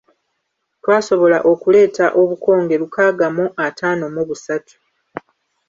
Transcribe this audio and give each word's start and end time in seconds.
Twasobola 0.81 1.37
okuleeta 1.51 2.05
obukonge 2.21 2.75
lukaaga 2.81 3.27
mu 3.35 3.45
ataano 3.65 4.05
mu 4.15 4.21
busatu. 4.29 4.75